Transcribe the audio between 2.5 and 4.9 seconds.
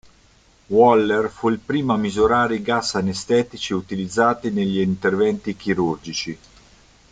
i gas anestetici utilizzati negli